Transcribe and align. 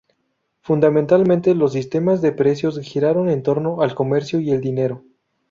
Fundamentalmente, 0.61 1.53
los 1.53 1.73
sistemas 1.73 2.23
de 2.23 2.31
precios 2.31 2.79
giraron 2.79 3.29
en 3.29 3.43
torno 3.43 3.83
al 3.83 3.93
comercio 3.93 4.39
y 4.39 4.49
el 4.49 4.59
dinero. 4.59 5.03